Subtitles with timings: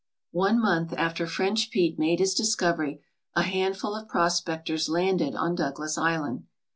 [0.33, 3.03] One month after French Pete made his discovery
[3.35, 6.45] a handful of prospectors landed on Douglas Island.